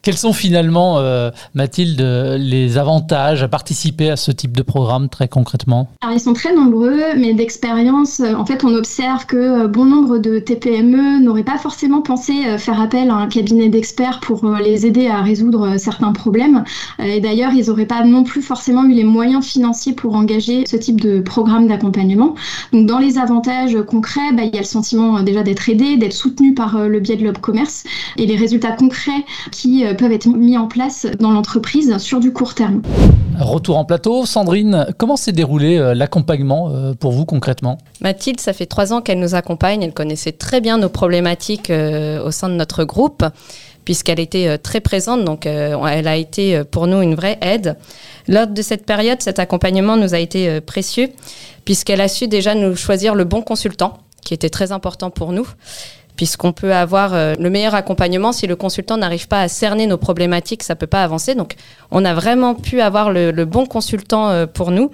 Quels 0.01 0.17
sont 0.17 0.33
finalement, 0.33 0.99
euh, 0.99 1.31
Mathilde, 1.53 2.01
les 2.37 2.77
avantages 2.77 3.41
à 3.43 3.47
participer 3.47 4.11
à 4.11 4.17
ce 4.17 4.29
type 4.31 4.55
de 4.55 4.61
programme 4.61 5.09
très 5.09 5.27
concrètement? 5.27 5.87
Alors 6.01 6.15
ils 6.15 6.19
sont 6.19 6.33
très 6.33 6.53
nombreux, 6.53 7.15
mais 7.17 7.33
d'expérience, 7.33 8.19
euh, 8.19 8.35
en 8.35 8.45
fait 8.45 8.63
on 8.65 8.75
observe 8.75 9.25
que 9.25 9.65
bon 9.67 9.85
nombre 9.85 10.19
de 10.19 10.37
TPME 10.37 11.23
n'auraient 11.23 11.43
pas 11.43 11.57
forcément 11.57 12.01
pensé 12.01 12.33
faire 12.59 12.79
appel 12.79 13.09
à 13.09 13.15
un 13.15 13.27
cabinet 13.27 13.69
d'experts 13.85 14.19
pour 14.19 14.49
les 14.57 14.87
aider 14.87 15.07
à 15.07 15.21
résoudre 15.21 15.77
certains 15.77 16.11
problèmes. 16.11 16.63
Et 16.97 17.19
d'ailleurs, 17.19 17.51
ils 17.53 17.67
n'auraient 17.67 17.85
pas 17.85 18.03
non 18.03 18.23
plus 18.23 18.41
forcément 18.41 18.83
eu 18.83 18.93
les 18.93 19.03
moyens 19.03 19.45
financiers 19.45 19.93
pour 19.93 20.15
engager 20.15 20.63
ce 20.65 20.75
type 20.75 20.99
de 20.99 21.19
programme 21.19 21.67
d'accompagnement. 21.67 22.33
Donc 22.73 22.87
dans 22.87 22.97
les 22.97 23.19
avantages 23.19 23.77
concrets, 23.85 24.33
bah, 24.33 24.43
il 24.43 24.55
y 24.55 24.57
a 24.57 24.61
le 24.61 24.65
sentiment 24.65 25.21
déjà 25.21 25.43
d'être 25.43 25.69
aidé, 25.69 25.97
d'être 25.97 26.13
soutenu 26.13 26.55
par 26.55 26.87
le 26.87 26.99
biais 26.99 27.15
de 27.15 27.23
l'Obcommerce 27.23 27.83
et 28.17 28.25
les 28.25 28.35
résultats 28.35 28.71
concrets 28.71 29.23
qui 29.51 29.83
peuvent 29.97 30.11
être 30.11 30.27
mis 30.27 30.57
en 30.57 30.67
place 30.67 31.05
dans 31.19 31.31
l'entreprise 31.31 31.95
sur 31.99 32.19
du 32.19 32.33
court 32.33 32.55
terme. 32.55 32.81
Retour 33.39 33.77
en 33.77 33.85
plateau. 33.85 34.25
Sandrine, 34.25 34.87
comment 34.97 35.17
s'est 35.17 35.33
déroulé 35.33 35.77
euh, 35.77 35.93
l'accompagnement 35.93 36.69
euh, 36.69 36.93
pour 36.93 37.11
vous 37.11 37.25
concrètement? 37.25 37.77
Mathilde, 37.99 38.39
ça 38.39 38.53
fait 38.53 38.65
trois 38.65 38.93
ans 38.93 39.01
qu'elle 39.01 39.19
nous 39.19 39.35
accompagne. 39.35 39.83
Elle 39.83 39.93
connaissait 39.93 40.31
très 40.31 40.61
bien 40.61 40.77
nos 40.77 40.89
problématiques 40.89 41.69
euh, 41.69 42.23
au 42.23 42.31
sein 42.31 42.47
de 42.47 42.53
notre 42.53 42.85
groupe 42.85 43.25
puisqu'elle 43.85 44.19
était 44.19 44.57
très 44.57 44.81
présente, 44.81 45.23
donc 45.23 45.45
elle 45.45 46.07
a 46.07 46.15
été 46.15 46.63
pour 46.65 46.87
nous 46.87 47.01
une 47.01 47.15
vraie 47.15 47.37
aide. 47.41 47.77
Lors 48.27 48.47
de 48.47 48.61
cette 48.61 48.85
période, 48.85 49.21
cet 49.21 49.39
accompagnement 49.39 49.95
nous 49.95 50.13
a 50.13 50.19
été 50.19 50.59
précieux, 50.59 51.09
puisqu'elle 51.63 52.01
a 52.01 52.07
su 52.07 52.27
déjà 52.27 52.55
nous 52.55 52.75
choisir 52.75 53.15
le 53.15 53.23
bon 53.23 53.41
consultant, 53.41 53.99
qui 54.23 54.33
était 54.33 54.49
très 54.49 54.71
important 54.71 55.11
pour 55.11 55.31
nous 55.31 55.47
puisqu'on 56.15 56.53
peut 56.53 56.73
avoir 56.73 57.13
euh, 57.13 57.33
le 57.39 57.49
meilleur 57.49 57.75
accompagnement 57.75 58.31
si 58.31 58.47
le 58.47 58.55
consultant 58.55 58.97
n'arrive 58.97 59.27
pas 59.27 59.41
à 59.41 59.47
cerner 59.47 59.87
nos 59.87 59.97
problématiques, 59.97 60.63
ça 60.63 60.75
peut 60.75 60.87
pas 60.87 61.03
avancer. 61.03 61.35
Donc, 61.35 61.55
on 61.91 62.05
a 62.05 62.13
vraiment 62.13 62.55
pu 62.55 62.81
avoir 62.81 63.11
le, 63.11 63.31
bon 63.45 63.65
consultant 63.65 64.29
euh, 64.29 64.45
pour 64.45 64.71
nous. 64.71 64.91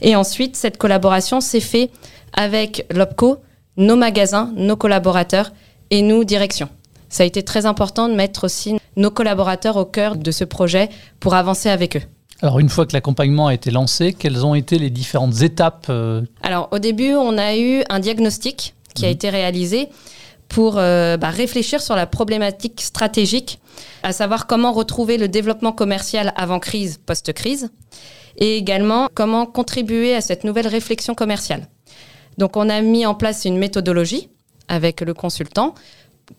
Et 0.00 0.16
ensuite, 0.16 0.56
cette 0.56 0.76
collaboration 0.76 1.40
s'est 1.40 1.60
faite 1.60 1.90
avec 2.32 2.86
l'OPCO, 2.90 3.38
nos 3.76 3.96
magasins, 3.96 4.52
nos 4.56 4.76
collaborateurs 4.76 5.52
et 5.90 6.02
nous, 6.02 6.24
direction. 6.24 6.68
Ça 7.14 7.22
a 7.22 7.26
été 7.26 7.44
très 7.44 7.64
important 7.64 8.08
de 8.08 8.14
mettre 8.16 8.42
aussi 8.42 8.74
nos 8.96 9.12
collaborateurs 9.12 9.76
au 9.76 9.84
cœur 9.84 10.16
de 10.16 10.32
ce 10.32 10.42
projet 10.42 10.88
pour 11.20 11.34
avancer 11.34 11.68
avec 11.68 11.96
eux. 11.96 12.02
Alors 12.42 12.58
une 12.58 12.68
fois 12.68 12.86
que 12.86 12.92
l'accompagnement 12.92 13.46
a 13.46 13.54
été 13.54 13.70
lancé, 13.70 14.12
quelles 14.12 14.44
ont 14.44 14.56
été 14.56 14.80
les 14.80 14.90
différentes 14.90 15.40
étapes 15.42 15.86
euh 15.90 16.22
Alors 16.42 16.68
au 16.72 16.80
début, 16.80 17.14
on 17.14 17.38
a 17.38 17.56
eu 17.56 17.84
un 17.88 18.00
diagnostic 18.00 18.74
qui 18.96 19.04
a 19.04 19.08
mmh. 19.10 19.12
été 19.12 19.30
réalisé 19.30 19.88
pour 20.48 20.76
euh, 20.76 21.16
bah, 21.16 21.30
réfléchir 21.30 21.80
sur 21.80 21.94
la 21.94 22.06
problématique 22.06 22.80
stratégique, 22.80 23.60
à 24.02 24.12
savoir 24.12 24.48
comment 24.48 24.72
retrouver 24.72 25.16
le 25.16 25.28
développement 25.28 25.70
commercial 25.70 26.32
avant 26.34 26.58
crise, 26.58 26.98
post-crise, 26.98 27.70
et 28.38 28.56
également 28.56 29.06
comment 29.14 29.46
contribuer 29.46 30.16
à 30.16 30.20
cette 30.20 30.42
nouvelle 30.42 30.66
réflexion 30.66 31.14
commerciale. 31.14 31.68
Donc 32.38 32.56
on 32.56 32.68
a 32.68 32.80
mis 32.80 33.06
en 33.06 33.14
place 33.14 33.44
une 33.44 33.56
méthodologie 33.56 34.30
avec 34.66 35.00
le 35.00 35.14
consultant 35.14 35.74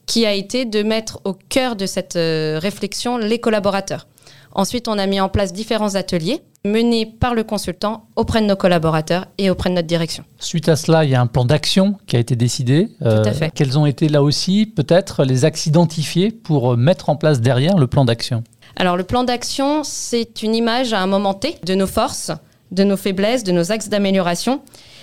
qui 0.06 0.26
a 0.26 0.32
été 0.32 0.64
de 0.64 0.82
mettre 0.82 1.20
au 1.24 1.32
cœur 1.32 1.76
de 1.76 1.86
cette 1.86 2.16
euh, 2.16 2.58
réflexion 2.60 3.18
les 3.18 3.38
collaborateurs. 3.38 4.06
Ensuite, 4.52 4.88
on 4.88 4.98
a 4.98 5.06
mis 5.06 5.20
en 5.20 5.28
place 5.28 5.52
différents 5.52 5.96
ateliers 5.96 6.40
menés 6.64 7.06
par 7.06 7.34
le 7.34 7.44
consultant 7.44 8.06
auprès 8.16 8.40
de 8.40 8.46
nos 8.46 8.56
collaborateurs 8.56 9.26
et 9.38 9.50
auprès 9.50 9.70
de 9.70 9.74
notre 9.74 9.86
direction. 9.86 10.24
Suite 10.38 10.68
à 10.68 10.76
cela, 10.76 11.04
il 11.04 11.10
y 11.10 11.14
a 11.14 11.20
un 11.20 11.26
plan 11.26 11.44
d'action 11.44 11.98
qui 12.06 12.16
a 12.16 12.18
été 12.18 12.36
décidé. 12.36 12.88
Tout 13.00 13.06
à 13.06 13.08
euh, 13.08 13.32
fait. 13.32 13.50
Quels 13.54 13.78
ont 13.78 13.86
été 13.86 14.08
là 14.08 14.22
aussi 14.22 14.66
peut-être 14.66 15.24
les 15.24 15.44
axes 15.44 15.66
identifiés 15.66 16.30
pour 16.30 16.72
euh, 16.72 16.76
mettre 16.76 17.10
en 17.10 17.16
place 17.16 17.40
derrière 17.40 17.76
le 17.76 17.86
plan 17.86 18.04
d'action? 18.04 18.44
Alors 18.76 18.96
le 18.96 19.04
plan 19.04 19.24
d'action, 19.24 19.84
c'est 19.84 20.42
une 20.42 20.54
image 20.54 20.92
à 20.92 21.00
un 21.00 21.06
moment 21.06 21.34
T 21.34 21.56
de 21.64 21.74
nos 21.74 21.86
forces, 21.86 22.32
de 22.72 22.84
nos 22.84 22.96
faiblesses, 22.96 23.44
de 23.44 23.52
nos 23.52 23.72
axes 23.72 23.88
d'amélioration. 23.88 24.62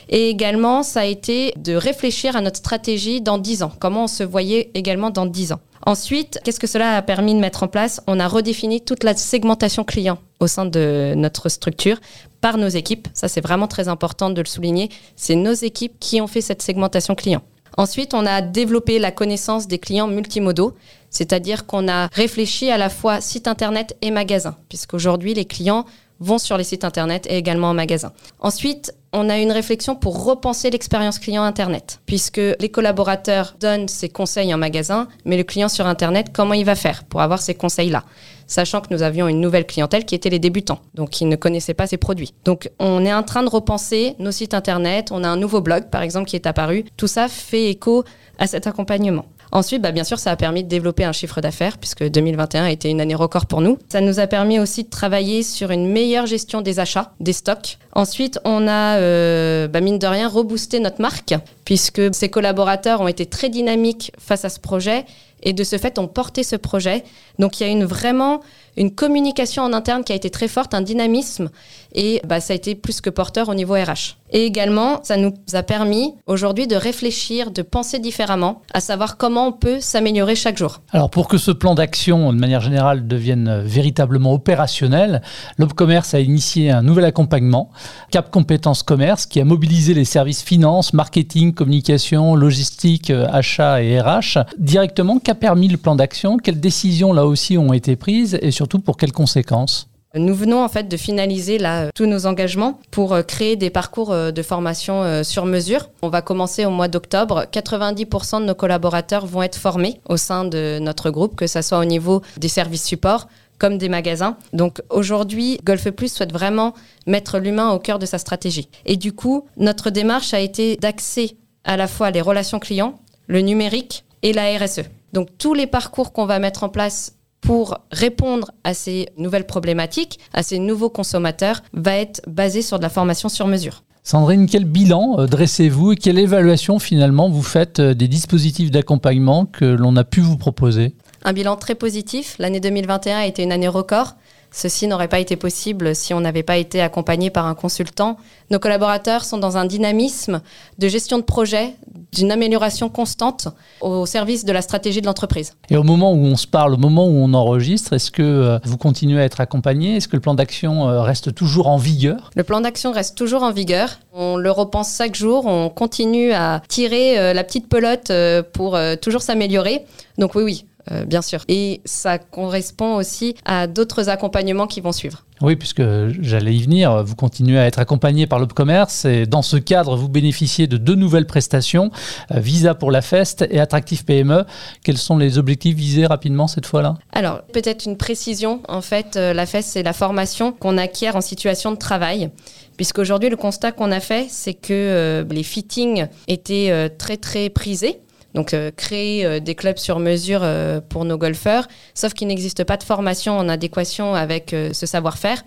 Et 0.10 0.29
également, 0.29 0.83
ça 0.83 1.01
a 1.01 1.05
été 1.05 1.53
de 1.57 1.75
réfléchir 1.75 2.36
à 2.36 2.41
notre 2.41 2.57
stratégie 2.57 3.22
dans 3.22 3.38
10 3.38 3.63
ans, 3.63 3.72
comment 3.79 4.05
on 4.05 4.07
se 4.07 4.24
voyait 4.24 4.72
également 4.74 5.10
dans 5.10 5.25
10 5.25 5.53
ans. 5.53 5.60
Ensuite, 5.86 6.39
qu'est-ce 6.43 6.60
que 6.60 6.67
cela 6.67 6.95
a 6.95 7.01
permis 7.01 7.33
de 7.33 7.39
mettre 7.39 7.63
en 7.63 7.67
place? 7.67 8.01
On 8.07 8.19
a 8.19 8.27
redéfini 8.27 8.79
toute 8.81 9.03
la 9.03 9.15
segmentation 9.15 9.83
client 9.83 10.17
au 10.39 10.48
sein 10.48 10.65
de 10.65 11.13
notre 11.15 11.50
structure 11.50 12.00
par 12.39 12.57
nos 12.57 12.69
équipes. 12.69 13.07
Ça, 13.13 13.27
c'est 13.27 13.41
vraiment 13.41 13.67
très 13.67 13.89
important 13.89 14.29
de 14.29 14.41
le 14.41 14.48
souligner. 14.48 14.89
C'est 15.17 15.36
nos 15.36 15.53
équipes 15.53 16.00
qui 16.00 16.22
ont 16.22 16.27
fait 16.27 16.41
cette 16.41 16.62
segmentation 16.62 17.15
client. 17.15 17.41
Ensuite, 17.75 18.13
on 18.13 18.25
a 18.25 18.41
développé 18.41 19.00
la 19.00 19.12
connaissance 19.12 19.67
des 19.67 19.79
clients 19.79 20.07
multimodaux, 20.07 20.74
c'est-à-dire 21.10 21.65
qu'on 21.65 21.88
a 21.88 22.07
réfléchi 22.13 22.69
à 22.69 22.77
la 22.77 22.89
fois 22.89 23.19
site 23.19 23.48
internet 23.48 23.98
et 24.01 24.12
magasin, 24.12 24.55
puisqu'aujourd'hui, 24.69 25.33
les 25.33 25.45
clients 25.45 25.86
vont 26.24 26.38
sur 26.38 26.58
les 26.58 26.63
sites 26.63 26.84
internet 26.84 27.27
et 27.30 27.38
également 27.38 27.70
en 27.70 27.74
magasin. 27.74 28.12
Ensuite, 28.39 28.94
on 29.12 29.30
a 29.30 29.38
une 29.38 29.51
réflexion 29.51 29.96
pour 29.96 30.25
repenser 30.25 30.72
l'expérience 30.72 31.20
client 31.20 31.44
Internet, 31.44 32.00
puisque 32.08 32.42
les 32.60 32.70
collaborateurs 32.70 33.56
donnent 33.60 33.88
ses 33.88 34.10
conseils 34.10 34.53
en 34.53 34.58
magasin, 34.58 35.08
mais 35.24 35.38
le 35.38 35.44
client 35.44 35.70
sur 35.70 35.86
Internet, 35.86 36.27
comment 36.34 36.56
il 36.56 36.65
va 36.65 36.75
faire 36.75 37.03
pour 37.03 37.22
avoir 37.22 37.39
ces 37.39 37.53
conseils-là? 37.53 38.03
Sachant 38.48 38.82
que 38.82 38.88
nous 38.92 39.03
avions 39.03 39.27
une 39.27 39.39
nouvelle 39.39 39.68
clientèle 39.68 40.06
qui 40.06 40.15
était 40.15 40.30
les 40.30 40.39
débutants, 40.39 40.80
donc 40.96 41.12
qui 41.12 41.25
ne 41.25 41.36
connaissaient 41.36 41.75
pas 41.75 41.88
ces 41.88 41.98
produits. 41.98 42.34
Donc 42.44 42.72
on 42.80 43.06
est 43.06 43.13
en 43.13 43.24
train 43.24 43.44
de 43.44 43.50
repenser 43.50 44.15
nos 44.18 44.32
sites 44.32 44.53
Internet, 44.53 45.10
on 45.12 45.24
a 45.24 45.27
un 45.27 45.38
nouveau 45.38 45.62
blog 45.62 45.89
par 45.89 46.01
exemple 46.01 46.27
qui 46.27 46.36
est 46.36 46.48
apparu, 46.48 46.84
tout 46.98 47.08
ça 47.08 47.27
fait 47.27 47.70
écho 47.70 48.03
à 48.39 48.48
cet 48.48 48.65
accompagnement. 48.65 49.25
Ensuite, 49.53 49.83
bah, 49.83 49.91
bien 49.91 50.03
sûr, 50.03 50.17
ça 50.17 50.31
a 50.31 50.36
permis 50.36 50.63
de 50.63 50.67
développer 50.67 51.03
un 51.03 51.12
chiffre 51.12 51.39
d'affaires 51.39 51.77
puisque 51.77 52.03
2021 52.03 52.65
a 52.65 52.72
été 52.72 52.89
une 52.89 53.00
année 53.00 53.13
record 53.13 53.45
pour 53.45 53.62
nous. 53.62 53.77
Ça 53.88 54.01
nous 54.01 54.19
a 54.19 54.25
permis 54.25 54.60
aussi 54.60 54.83
de 54.83 54.89
travailler 54.89 55.43
sur 55.43 55.69
une 55.69 55.88
meilleure 55.88 56.25
gestion 56.25 56.62
des 56.62 56.79
achats, 56.79 57.13
des 57.19 57.33
stocks. 57.33 57.77
Ensuite, 57.93 58.39
on 58.45 58.67
a, 58.67 58.98
euh, 58.98 59.67
bah, 59.67 59.79
mine 59.79 60.00
de 60.00 60.07
rien, 60.07 60.27
reboosté 60.27 60.79
notre 60.79 61.00
marque 61.01 61.36
puisque 61.65 62.01
ses 62.15 62.29
collaborateurs 62.29 63.01
ont 63.01 63.07
été 63.07 63.27
très 63.27 63.50
dynamiques 63.50 64.12
face 64.17 64.43
à 64.43 64.50
ce 64.50 64.60
projet 64.60 65.05
et 65.44 65.54
de 65.54 65.64
ce 65.64 65.78
fait 65.78 66.00
ont 66.00 66.08
porté 66.08 66.44
ce 66.44 66.56
projet. 66.56 67.04
Donc 67.40 67.60
il 67.60 67.64
y 67.64 67.70
a 67.70 67.70
une 67.70 67.86
vraiment 67.86 68.42
une 68.78 68.92
communication 68.92 69.64
en 69.64 69.74
interne 69.74 70.04
qui 70.04 70.14
a 70.14 70.16
été 70.16 70.30
très 70.30 70.48
forte, 70.48 70.74
un 70.74 70.82
dynamisme, 70.82 71.50
et 71.94 72.22
bah, 72.26 72.40
ça 72.40 72.54
a 72.54 72.56
été 72.56 72.76
plus 72.76 73.02
que 73.02 73.10
porteur 73.10 73.50
au 73.50 73.54
niveau 73.54 73.76
RH. 73.76 74.18
Et 74.32 74.46
également, 74.46 75.00
ça 75.04 75.16
nous 75.16 75.32
a 75.54 75.62
permis 75.62 76.16
aujourd'hui 76.26 76.66
de 76.66 76.76
réfléchir, 76.76 77.52
de 77.52 77.62
penser 77.62 78.00
différemment, 78.00 78.64
à 78.74 78.80
savoir 78.80 79.18
comment 79.18 79.48
on 79.48 79.52
peut 79.52 79.80
s'améliorer 79.80 80.36
chaque 80.36 80.58
jour. 80.58 80.82
Alors 80.92 81.12
pour 81.12 81.28
que 81.28 81.38
ce 81.38 81.52
plan 81.52 81.76
d'action, 81.76 82.34
de 82.34 82.40
manière 82.40 82.62
générale, 82.62 83.08
devienne 83.08 83.62
véritablement 83.62 84.34
opérationnel, 84.34 85.22
l'Opcommerce 85.60 86.16
a 86.16 86.20
initié 86.20 86.72
un 86.72 86.82
nouvel 86.82 87.06
accompagnement, 87.06 87.70
Cap 88.10 88.32
Compétences 88.32 88.82
Commerce, 88.82 89.28
qui 89.28 89.40
a 89.40 89.46
mobilisé 89.46 89.94
les 89.94 90.06
services 90.06 90.42
finance, 90.42 90.94
marketing, 90.94 91.54
communication, 91.54 92.36
logistique, 92.36 93.12
euh, 93.12 93.28
achat 93.32 93.84
et 93.84 94.02
RH. 94.02 94.40
Directement, 94.58 95.20
qu'a 95.34 95.40
permis 95.40 95.68
le 95.68 95.78
plan 95.78 95.96
d'action? 95.96 96.38
Quelles 96.38 96.60
décisions 96.60 97.12
là 97.12 97.25
aussi 97.25 97.58
ont 97.58 97.74
été 97.74 97.96
prises? 97.96 98.38
Et 98.42 98.52
surtout 98.52 98.80
pour 98.80 98.98
quelles 98.98 99.12
conséquences? 99.12 99.90
Nous 100.16 100.36
venons 100.36 100.63
en 100.63 100.70
fait 100.70 100.88
de 100.88 100.96
finaliser 100.96 101.58
là 101.58 101.92
tous 101.96 102.06
nos 102.06 102.28
engagements 102.28 102.80
pour 102.92 103.13
euh, 103.13 103.24
créer 103.24 103.56
des 103.56 103.72
parcours 103.72 104.12
euh, 104.12 104.30
de 104.30 104.44
formation 104.44 105.02
euh, 105.02 105.24
sur 105.24 105.48
mesure. 105.48 105.90
On 106.04 106.10
va 106.10 106.22
commencer 106.22 106.68
au 106.68 106.70
mois 106.70 106.88
d'octobre. 106.88 107.46
90% 107.52 108.42
de 108.42 108.46
nos 108.46 108.54
collaborateurs 108.54 109.25
vont 109.25 109.42
être 109.42 109.58
formés 109.58 110.02
au 110.08 110.18
sein 110.18 110.46
de 110.46 110.78
notre 110.80 111.10
groupe, 111.10 111.36
que 111.36 111.48
ce 111.48 111.63
soit 111.63 111.80
au 111.80 111.86
niveau 111.86 112.22
des 112.38 112.48
services 112.48 112.86
supports 112.86 113.28
comme 113.58 113.80
des 113.80 113.90
magasins. 113.90 114.38
Donc 114.52 114.84
aujourd'hui, 114.92 115.58
Golf 115.63 115.90
Plus 115.90 116.13
souhaite 116.13 116.32
vraiment 116.32 116.75
mettre 117.08 117.40
l'humain 117.40 117.72
au 117.72 117.80
cœur 117.80 117.98
de 117.98 118.06
sa 118.06 118.20
stratégie. 118.20 118.70
Et 118.86 118.98
du 118.98 119.13
coup, 119.13 119.48
notre 119.58 119.90
démarche 119.90 120.36
a 120.36 120.40
été 120.40 120.75
d'axer 120.75 121.38
à 121.63 121.75
la 121.75 121.88
fois 121.88 122.12
les 122.12 122.22
relations 122.22 122.60
clients, 122.60 123.00
le 123.25 123.42
numérique 123.42 124.04
et 124.22 124.32
la 124.32 124.56
RSE. 124.60 124.84
Donc 125.13 125.29
tous 125.38 125.53
les 125.53 125.67
parcours 125.67 126.12
qu'on 126.12 126.25
va 126.25 126.39
mettre 126.39 126.63
en 126.63 126.70
place 126.70 127.15
pour 127.39 127.77
répondre 127.91 128.51
à 128.63 128.74
ces 128.74 129.08
nouvelles 129.17 129.46
problématiques, 129.46 130.20
à 130.34 130.43
ces 130.43 130.60
nouveaux 130.60 130.89
consommateurs, 130.89 131.62
va 131.74 131.96
être 131.98 132.22
basé 132.27 132.62
sur 132.62 132.77
de 132.77 132.84
la 132.84 132.89
formation 132.89 133.29
sur 133.29 133.48
mesure. 133.48 133.84
Sandrine, 134.05 134.48
quel 134.48 134.65
bilan 134.65 135.15
euh, 135.20 135.27
dressez-vous 135.27 135.93
et 135.93 135.96
quelle 135.96 136.20
évaluation 136.20 136.77
finalement 136.77 137.29
vous 137.29 137.43
faites 137.43 137.79
euh, 137.79 137.93
des 137.93 138.10
dispositifs 138.10 138.70
d'accompagnement 138.70 139.46
que 139.46 139.63
l'on 139.63 139.96
a 139.96 140.03
pu 140.03 140.20
vous 140.20 140.38
proposer? 140.38 140.93
Un 141.24 141.32
bilan 141.32 141.55
très 141.55 141.75
positif. 141.75 142.36
L'année 142.38 142.60
2021 142.60 143.20
a 143.20 143.25
été 143.25 143.43
une 143.43 143.53
année 143.53 143.70
record. 143.70 144.15
Ceci 144.55 144.86
n'aurait 144.88 145.07
pas 145.07 145.19
été 145.19 145.36
possible 145.36 145.95
si 145.95 146.13
on 146.13 146.22
n'avait 146.22 146.43
pas 146.43 146.57
été 146.57 146.79
accompagné 146.79 147.31
par 147.31 147.48
un 147.48 147.55
consultant. 147.55 148.17
Nos 148.51 148.60
collaborateurs 148.60 149.25
sont 149.25 149.39
dans 149.39 149.57
un 149.57 149.65
dynamisme 149.65 150.41
de 150.77 150.88
gestion 150.88 151.17
de 151.17 151.24
projet, 151.24 151.74
d'une 152.13 152.31
amélioration 152.31 152.88
constante 152.88 153.48
au 153.81 154.05
service 154.05 154.45
de 154.45 154.51
la 154.51 154.62
stratégie 154.62 155.01
de 155.01 155.07
l'entreprise. 155.07 155.53
Et 155.72 155.75
au 155.75 155.81
moment 155.81 156.13
où 156.13 156.24
on 156.24 156.36
se 156.36 156.45
parle, 156.45 156.75
au 156.75 156.77
moment 156.77 157.07
où 157.07 157.15
on 157.15 157.33
enregistre, 157.33 157.93
est-ce 157.93 158.12
que 158.12 158.22
euh, 158.22 158.60
vous 158.63 158.77
continuez 158.77 159.19
à 159.19 159.24
être 159.24 159.41
accompagné? 159.41 159.95
Est-ce 159.95 160.07
que 160.07 160.15
le 160.15 160.22
plan 160.22 160.36
d'action 160.36 160.88
euh, 160.88 161.01
reste 161.01 161.33
toujours 161.33 161.67
en 161.67 161.77
vigueur? 161.77 162.29
Le 162.36 162.43
plan 162.43 162.62
d'action 162.62 162.91
reste 162.91 163.17
toujours 163.17 163.41
en 163.41 163.51
vigueur. 163.51 164.00
On 164.13 164.38
le 164.38 164.51
repense 164.51 164.95
chaque 164.95 165.15
jour, 165.15 165.48
on 165.48 165.69
continue 165.69 166.31
à 166.31 166.62
tirer 166.67 167.17
euh, 167.17 167.33
la 167.33 167.43
petite 167.43 167.67
pelote 167.67 168.12
pour 168.53 168.77
toujours 169.01 169.24
s'améliorer. 169.24 169.83
Donc 170.19 170.36
oui, 170.36 170.43
oui, 170.43 170.65
euh, 170.92 171.06
bien 171.06 171.22
sûr. 171.22 171.40
Et 171.48 171.82
ça 171.86 172.18
correspond 172.18 172.96
aussi 172.96 173.36
à 173.46 173.68
d'autres 173.68 174.10
accompagnements 174.10 174.68
qui 174.68 174.82
vont 174.82 174.92
suivre. 174.92 175.24
Oui, 175.42 175.56
puisque 175.56 175.82
j'allais 176.22 176.54
y 176.54 176.62
venir, 176.62 177.04
vous 177.04 177.16
continuez 177.16 177.58
à 177.60 177.66
être 177.66 177.80
accompagné 177.80 178.28
par 178.28 178.40
l'Opcommerce 178.40 179.06
et 179.06 179.25
dans 179.25 179.42
ce 179.42 179.58
cadre, 179.58 179.96
vous 179.96 180.08
bénéficiez 180.08 180.68
de 180.68 180.78
deux 180.78 180.96
nouvelles 180.96 181.25
prestations, 181.25 181.92
euh, 182.32 182.40
Visa 182.40 182.75
pour 182.75 182.92
la 182.92 183.02
Fest 183.02 183.46
et 183.50 183.60
Attractif 183.60 184.06
PME. 184.06 184.46
Quels 184.84 184.98
sont 184.98 185.18
les 185.18 185.38
objectifs 185.38 185.75
visés 185.75 186.06
rapidement 186.06 186.48
cette 186.48 186.66
fois-là? 186.66 186.96
Alors, 187.12 187.42
peut-être 187.54 187.86
une 187.86 187.98
précision. 187.98 188.62
En 188.68 188.82
fait, 188.82 189.16
euh, 189.16 189.34
la 189.34 189.46
Fest, 189.46 189.70
c'est 189.74 189.84
la 189.84 189.94
formation 189.94 190.52
qu'on 190.52 190.78
acquiert 190.78 191.16
en 191.16 191.22
situation 191.22 191.72
de 191.72 191.78
travail. 191.78 192.30
Puisqu'aujourd'hui, 192.78 193.30
le 193.30 193.38
constat 193.38 193.72
qu'on 193.72 193.92
a 193.92 194.00
fait, 194.00 194.28
c'est 194.30 194.56
que 194.56 195.24
les 195.30 195.44
fittings 195.44 196.08
étaient 196.28 196.90
très, 196.98 197.18
très 197.18 197.50
prisés 197.50 198.00
donc 198.34 198.54
euh, 198.54 198.72
créer 198.75 199.25
euh, 199.25 199.40
des 199.40 199.56
clubs 199.56 199.78
sur 199.78 200.00
mesure 200.00 200.42
euh, 200.44 200.82
pour 200.82 201.06
nos 201.06 201.18
golfeurs, 201.18 201.68
sauf 201.94 202.13
qu'il 202.13 202.28
n'existe 202.28 202.63
pas 202.63 202.78
de 202.78 202.84
formation 202.84 203.38
en 203.38 203.48
adéquation 203.50 204.16
avec 204.16 204.56
ce 204.74 204.86
savoir-faire. 204.86 205.44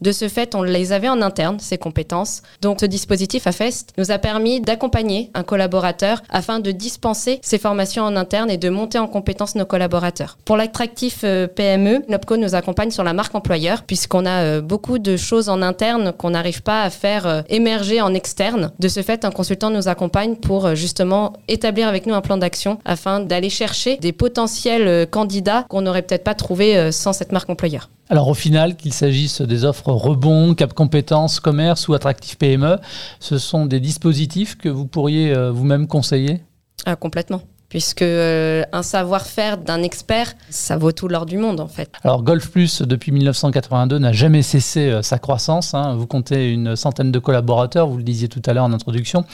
De 0.00 0.12
ce 0.12 0.28
fait, 0.28 0.54
on 0.54 0.62
les 0.62 0.92
avait 0.92 1.08
en 1.08 1.22
interne, 1.22 1.60
ces 1.60 1.78
compétences. 1.78 2.42
Donc 2.60 2.80
ce 2.80 2.86
dispositif 2.86 3.46
AFEST 3.46 3.92
nous 3.96 4.10
a 4.10 4.18
permis 4.18 4.60
d'accompagner 4.60 5.30
un 5.34 5.42
collaborateur 5.42 6.22
afin 6.28 6.60
de 6.60 6.70
dispenser 6.72 7.38
ces 7.42 7.58
formations 7.58 8.02
en 8.02 8.16
interne 8.16 8.50
et 8.50 8.58
de 8.58 8.68
monter 8.68 8.98
en 8.98 9.06
compétence 9.06 9.54
nos 9.54 9.64
collaborateurs. 9.64 10.36
Pour 10.44 10.56
l'attractif 10.56 11.20
euh, 11.24 11.46
PME, 11.46 12.02
Nopco 12.08 12.36
nous 12.36 12.54
accompagne 12.54 12.90
sur 12.90 13.04
la 13.04 13.12
marque 13.12 13.34
employeur 13.34 13.82
puisqu'on 13.82 14.26
a 14.26 14.42
euh, 14.42 14.60
beaucoup 14.60 14.98
de 14.98 15.16
choses 15.16 15.48
en 15.48 15.62
interne 15.62 16.12
qu'on 16.12 16.30
n'arrive 16.30 16.62
pas 16.62 16.82
à 16.82 16.90
faire 16.90 17.26
euh, 17.26 17.42
émerger 17.48 18.00
en 18.00 18.14
externe. 18.14 18.72
De 18.78 18.88
ce 18.88 19.02
fait, 19.02 19.24
un 19.24 19.30
consultant 19.30 19.70
nous 19.70 19.88
accompagne 19.88 20.36
pour 20.36 20.74
justement 20.74 21.34
établir 21.48 21.88
avec 21.88 22.06
nous 22.06 22.14
un 22.14 22.20
plan 22.20 22.36
d'action 22.36 22.78
afin 22.84 23.20
d'aller 23.20 23.50
chercher 23.50 23.96
des 23.98 24.12
potentiels 24.12 25.06
candidats 25.08 25.64
qu'on 25.68 25.82
n'aurait 25.82 26.02
peut-être 26.02 26.24
pas 26.24 26.34
trouvé 26.34 26.90
sans 26.92 27.12
cette 27.12 27.32
marque 27.32 27.50
employeur. 27.50 27.88
Alors 28.10 28.28
au 28.28 28.34
final, 28.34 28.76
qu'il 28.76 28.92
s'agisse 28.92 29.40
des 29.40 29.64
offres 29.64 29.83
rebond, 29.84 30.54
cap 30.54 30.72
compétences, 30.74 31.40
commerce 31.40 31.88
ou 31.88 31.94
attractif 31.94 32.38
PME, 32.38 32.78
ce 33.20 33.38
sont 33.38 33.66
des 33.66 33.80
dispositifs 33.80 34.56
que 34.56 34.68
vous 34.68 34.86
pourriez 34.86 35.32
euh, 35.34 35.50
vous-même 35.50 35.86
conseiller? 35.86 36.42
Ah, 36.86 36.96
Complètement 36.96 37.42
puisque 37.74 38.02
euh, 38.02 38.62
un 38.72 38.84
savoir-faire 38.84 39.58
d'un 39.58 39.82
expert, 39.82 40.34
ça 40.48 40.76
vaut 40.76 40.92
tout 40.92 41.08
l'or 41.08 41.26
du 41.26 41.38
monde 41.38 41.58
en 41.58 41.66
fait. 41.66 41.90
Alors 42.04 42.22
Golf 42.22 42.48
Plus, 42.52 42.82
depuis 42.82 43.10
1982, 43.10 43.98
n'a 43.98 44.12
jamais 44.12 44.42
cessé 44.42 44.90
euh, 44.90 45.02
sa 45.02 45.18
croissance. 45.18 45.74
Hein. 45.74 45.96
Vous 45.96 46.06
comptez 46.06 46.52
une 46.52 46.76
centaine 46.76 47.10
de 47.10 47.18
collaborateurs, 47.18 47.88
vous 47.88 47.96
le 47.96 48.04
disiez 48.04 48.28
tout 48.28 48.42
à 48.46 48.52
l'heure 48.52 48.62
en 48.62 48.72
introduction. 48.72 49.24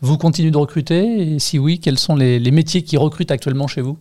Vous 0.00 0.16
continuez 0.16 0.50
de 0.50 0.56
recruter? 0.56 1.34
Et 1.34 1.38
si 1.40 1.58
oui, 1.58 1.78
quels 1.78 1.98
sont 1.98 2.16
les 2.16 2.50
métiers 2.50 2.80
qui 2.80 2.96
recrutent 2.96 3.32
actuellement 3.32 3.66
chez 3.66 3.82
vous? 3.82 3.98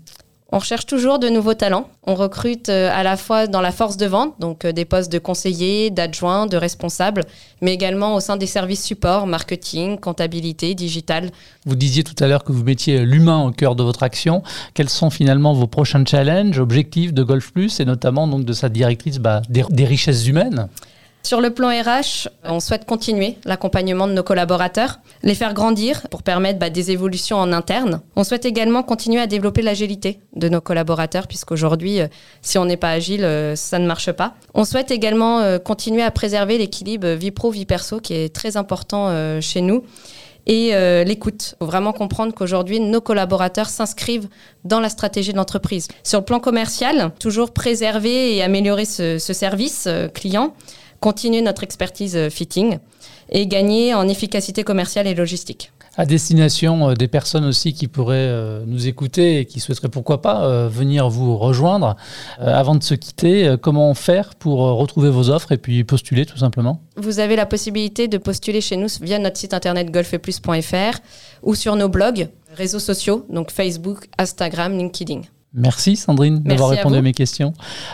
On 0.51 0.57
recherche 0.57 0.85
toujours 0.85 1.19
de 1.19 1.29
nouveaux 1.29 1.53
talents. 1.53 1.89
On 2.03 2.15
recrute 2.15 2.69
euh, 2.69 2.89
à 2.91 3.03
la 3.03 3.17
fois 3.17 3.47
dans 3.47 3.61
la 3.61 3.71
force 3.71 3.97
de 3.97 4.05
vente, 4.05 4.33
donc 4.39 4.65
euh, 4.65 4.71
des 4.71 4.85
postes 4.85 5.11
de 5.11 5.19
conseillers, 5.19 5.91
d'adjoints, 5.91 6.47
de 6.47 6.57
responsables, 6.57 7.23
mais 7.61 7.73
également 7.73 8.15
au 8.15 8.19
sein 8.19 8.35
des 8.35 8.47
services 8.47 8.83
support, 8.83 9.27
marketing, 9.27 9.99
comptabilité, 9.99 10.73
digital. 10.73 11.29
Vous 11.65 11.75
disiez 11.75 12.03
tout 12.03 12.15
à 12.23 12.27
l'heure 12.27 12.43
que 12.43 12.51
vous 12.51 12.63
mettiez 12.63 13.05
l'humain 13.05 13.45
au 13.45 13.51
cœur 13.51 13.75
de 13.75 13.83
votre 13.83 14.03
action. 14.03 14.41
Quels 14.73 14.89
sont 14.89 15.09
finalement 15.09 15.53
vos 15.53 15.67
prochains 15.67 16.03
challenges, 16.05 16.59
objectifs 16.59 17.13
de 17.13 17.23
Golf 17.23 17.51
Plus 17.51 17.79
et 17.79 17.85
notamment 17.85 18.27
donc 18.27 18.45
de 18.45 18.53
sa 18.53 18.69
directrice 18.69 19.19
bah, 19.19 19.41
des 19.49 19.85
richesses 19.85 20.27
humaines? 20.27 20.67
Sur 21.29 21.41
le 21.41 21.51
plan 21.51 21.69
RH, 21.69 22.27
on 22.43 22.59
souhaite 22.59 22.85
continuer 22.85 23.37
l'accompagnement 23.45 24.07
de 24.07 24.13
nos 24.13 24.23
collaborateurs, 24.23 24.99
les 25.21 25.35
faire 25.35 25.53
grandir 25.53 26.07
pour 26.09 26.23
permettre 26.23 26.57
bah, 26.57 26.71
des 26.71 26.89
évolutions 26.89 27.37
en 27.37 27.53
interne. 27.53 28.01
On 28.15 28.23
souhaite 28.23 28.45
également 28.45 28.81
continuer 28.81 29.21
à 29.21 29.27
développer 29.27 29.61
l'agilité 29.61 30.21
de 30.35 30.49
nos 30.49 30.59
collaborateurs, 30.59 31.27
puisqu'aujourd'hui, 31.27 32.01
euh, 32.01 32.07
si 32.41 32.57
on 32.57 32.65
n'est 32.65 32.77
pas 32.77 32.89
agile, 32.89 33.23
euh, 33.23 33.55
ça 33.55 33.77
ne 33.77 33.85
marche 33.85 34.11
pas. 34.11 34.33
On 34.55 34.65
souhaite 34.65 34.89
également 34.89 35.41
euh, 35.41 35.59
continuer 35.59 36.01
à 36.01 36.09
préserver 36.09 36.57
l'équilibre 36.57 37.09
vie 37.09 37.29
pro-vie 37.29 37.67
perso, 37.67 37.99
qui 37.99 38.15
est 38.15 38.33
très 38.33 38.57
important 38.57 39.39
chez 39.39 39.61
nous 39.61 39.83
et 40.47 40.71
l'écoute. 41.05 41.53
Il 41.53 41.57
faut 41.59 41.67
vraiment 41.67 41.93
comprendre 41.93 42.33
qu'aujourd'hui, 42.33 42.79
nos 42.79 43.01
collaborateurs 43.01 43.69
s'inscrivent 43.69 44.29
dans 44.63 44.79
la 44.79 44.89
stratégie 44.89 45.31
de 45.31 45.37
l'entreprise. 45.37 45.89
Sur 46.03 46.21
le 46.21 46.25
plan 46.25 46.39
commercial, 46.39 47.11
toujours 47.19 47.51
préserver 47.51 48.35
et 48.35 48.41
améliorer 48.41 48.85
ce 48.85 49.19
service 49.19 49.87
client 50.15 50.55
continuer 50.99 51.41
notre 51.41 51.63
expertise 51.63 52.15
euh, 52.15 52.29
fitting 52.29 52.77
et 53.31 53.47
gagner 53.47 53.93
en 53.93 54.07
efficacité 54.07 54.63
commerciale 54.63 55.07
et 55.07 55.15
logistique. 55.15 55.71
À 55.97 56.05
destination 56.05 56.89
euh, 56.89 56.93
des 56.93 57.07
personnes 57.07 57.45
aussi 57.45 57.73
qui 57.73 57.87
pourraient 57.87 58.15
euh, 58.17 58.63
nous 58.65 58.87
écouter 58.87 59.39
et 59.39 59.45
qui 59.45 59.59
souhaiteraient 59.59 59.89
pourquoi 59.89 60.21
pas 60.21 60.67
venir 60.67 61.09
vous 61.09 61.37
rejoindre, 61.37 61.95
avant 62.39 62.75
de 62.75 62.83
se 62.83 62.93
quitter, 62.93 63.55
comment 63.61 63.93
faire 63.93 64.35
pour 64.35 64.59
retrouver 64.59 65.09
vos 65.09 65.29
offres 65.29 65.51
et 65.51 65.57
puis 65.57 65.83
postuler 65.83 66.25
tout 66.25 66.37
simplement? 66.37 66.81
Vous 66.95 67.19
avez 67.19 67.35
la 67.35 67.45
possibilité 67.45 68.07
de 68.07 68.17
postuler 68.17 68.61
chez 68.61 68.77
nous 68.77 68.87
via 69.01 69.19
notre 69.19 69.37
site 69.37 69.53
internet 69.53 69.91
golfeplus.fr 69.91 70.99
ou 71.43 71.55
sur 71.55 71.75
nos 71.75 71.89
blogs, 71.89 72.29
réseaux 72.55 72.79
sociaux, 72.79 73.25
donc 73.29 73.51
Facebook, 73.51 74.07
Instagram, 74.17 74.77
LinkedIn. 74.77 75.21
Merci 75.53 75.95
Sandrine 75.95 76.43
d'avoir 76.43 76.69
répondu 76.69 76.97
à, 76.97 77.01
mes 77.01 77.11
questions. 77.11 77.53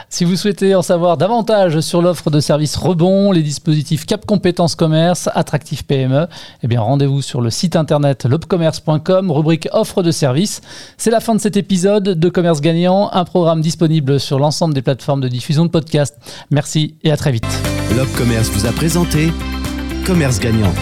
Si 0.09 0.25
vous 0.25 0.35
souhaitez 0.35 0.75
en 0.75 0.81
savoir 0.81 1.15
davantage 1.15 1.79
sur 1.79 2.01
l'offre 2.01 2.29
de 2.29 2.41
services 2.41 2.75
rebond, 2.75 3.31
les 3.31 3.43
dispositifs 3.43 4.05
Cap 4.05 4.25
Compétences 4.25 4.75
Commerce, 4.75 5.29
Attractif 5.33 5.83
PME, 5.83 6.27
eh 6.63 6.67
bien 6.67 6.81
rendez-vous 6.81 7.21
sur 7.21 7.39
le 7.39 7.49
site 7.49 7.77
internet 7.77 8.25
lobcommerce.com, 8.25 9.31
rubrique 9.31 9.69
offre 9.71 10.03
de 10.03 10.11
services. 10.11 10.59
C'est 10.97 11.11
la 11.11 11.21
fin 11.21 11.33
de 11.33 11.39
cet 11.39 11.55
épisode 11.55 12.03
de 12.03 12.29
Commerce 12.29 12.59
Gagnant, 12.59 13.09
un 13.13 13.23
programme 13.23 13.61
disponible 13.61 14.19
sur 14.19 14.37
l'ensemble 14.37 14.73
des 14.73 14.81
plateformes 14.81 15.21
de 15.21 15.29
diffusion 15.29 15.63
de 15.63 15.69
podcasts. 15.69 16.17
Merci 16.51 16.95
et 17.03 17.11
à 17.11 17.17
très 17.17 17.31
vite. 17.31 17.47
L'Obcommerce 17.95 18.49
vous 18.49 18.65
a 18.65 18.73
présenté 18.73 19.31
Commerce 20.05 20.39
Gagnant 20.41 20.73